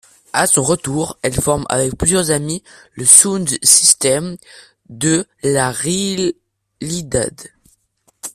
À 0.33 0.47
son 0.47 0.63
retour, 0.63 1.19
elle 1.21 1.35
forme 1.39 1.67
avec 1.69 1.95
plusieurs 1.95 2.31
amis 2.31 2.63
le 2.95 3.05
Sound 3.05 3.51
System 3.61 4.35
de 4.89 5.27
La 5.43 5.71
Realidad. 5.71 7.39